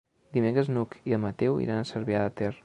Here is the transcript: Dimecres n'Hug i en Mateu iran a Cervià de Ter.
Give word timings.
Dimecres 0.37 0.71
n'Hug 0.73 0.97
i 1.11 1.15
en 1.19 1.23
Mateu 1.27 1.61
iran 1.67 1.83
a 1.83 1.87
Cervià 1.91 2.25
de 2.27 2.35
Ter. 2.41 2.53